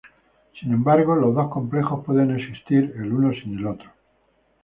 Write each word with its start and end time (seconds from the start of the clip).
Sin 0.59 0.73
embargo, 0.73 1.13
los 1.15 1.35
dos 1.35 1.51
complejos 1.51 2.03
pueden 2.03 2.35
existir 2.35 2.91
el 2.97 3.13
uno 3.13 3.31
sin 3.33 3.59
el 3.59 3.67
otro. 3.67 3.91